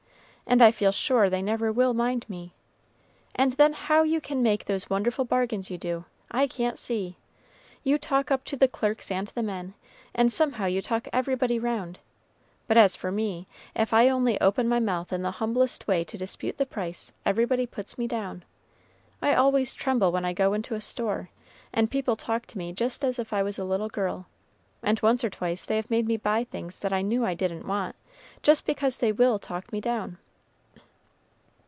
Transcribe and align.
and 0.47 0.61
I 0.61 0.73
feel 0.73 0.91
sure 0.91 1.29
they 1.29 1.41
never 1.41 1.71
will 1.71 1.93
mind 1.93 2.25
me. 2.27 2.53
And 3.35 3.53
then 3.53 3.71
how 3.71 4.03
you 4.03 4.19
can 4.19 4.43
make 4.43 4.65
those 4.65 4.89
wonderful 4.89 5.23
bargains 5.23 5.71
you 5.71 5.77
do, 5.77 6.03
I 6.29 6.45
can't 6.45 6.77
see! 6.77 7.15
you 7.85 7.97
talk 7.97 8.31
up 8.31 8.43
to 8.45 8.57
the 8.57 8.67
clerks 8.67 9.09
and 9.11 9.29
the 9.29 9.43
men, 9.43 9.75
and 10.13 10.29
somehow 10.33 10.65
you 10.65 10.81
talk 10.81 11.07
everybody 11.13 11.57
round; 11.57 11.99
but 12.67 12.75
as 12.75 12.97
for 12.97 13.13
me, 13.13 13.47
if 13.77 13.93
I 13.93 14.09
only 14.09 14.41
open 14.41 14.67
my 14.67 14.79
mouth 14.81 15.13
in 15.13 15.21
the 15.21 15.31
humblest 15.39 15.87
way 15.87 16.03
to 16.03 16.17
dispute 16.17 16.57
the 16.57 16.65
price, 16.65 17.13
everybody 17.25 17.65
puts 17.65 17.97
me 17.97 18.05
down. 18.05 18.43
I 19.21 19.33
always 19.33 19.73
tremble 19.73 20.11
when 20.11 20.25
I 20.25 20.33
go 20.33 20.51
into 20.51 20.75
a 20.75 20.81
store, 20.81 21.29
and 21.71 21.89
people 21.89 22.17
talk 22.17 22.45
to 22.47 22.57
me 22.57 22.73
just 22.73 23.05
as 23.05 23.19
if 23.19 23.31
I 23.31 23.41
was 23.41 23.57
a 23.57 23.63
little 23.63 23.89
girl, 23.89 24.25
and 24.83 24.99
once 24.99 25.23
or 25.23 25.29
twice 25.29 25.65
they 25.65 25.77
have 25.77 25.89
made 25.89 26.07
me 26.07 26.17
buy 26.17 26.43
things 26.43 26.79
that 26.79 26.91
I 26.91 27.01
knew 27.03 27.25
I 27.25 27.35
didn't 27.35 27.65
want, 27.65 27.95
just 28.43 28.65
because 28.65 28.97
they 28.97 29.13
will 29.13 29.39
talk 29.39 29.71
me 29.71 29.79
down." 29.79 30.17